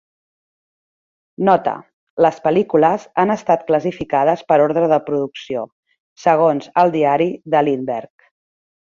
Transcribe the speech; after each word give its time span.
Nota: 1.49 1.73
les 2.25 2.39
pel·lícules 2.47 3.05
han 3.23 3.33
estat 3.33 3.65
classificades 3.67 4.41
per 4.53 4.57
ordre 4.65 4.89
de 4.95 4.99
producció, 5.11 5.67
segons 6.25 6.73
el 6.85 6.95
diari 6.97 7.29
de 7.57 7.63
Lindberg. 7.69 8.27